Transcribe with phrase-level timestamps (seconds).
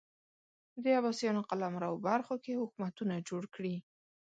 [0.83, 3.75] د عباسیانو قلمرو برخو کې حکومتونه جوړ کړي